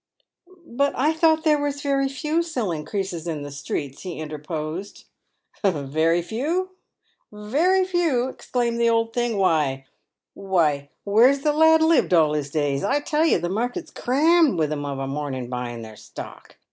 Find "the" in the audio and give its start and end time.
3.43-3.51, 8.81-8.89, 11.53-11.53, 13.37-13.49